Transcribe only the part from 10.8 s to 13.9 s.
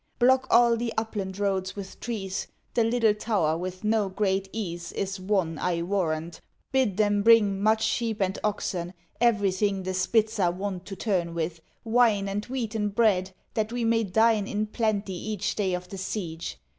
to turn with; wine And wheaten bread, that we